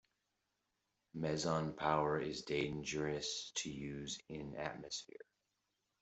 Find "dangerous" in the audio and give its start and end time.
2.41-3.51